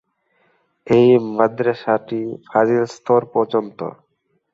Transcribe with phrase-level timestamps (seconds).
[0.87, 1.07] এই
[1.37, 3.79] মাদ্রাসাটি ফাযিল স্তর পর্যন্ত।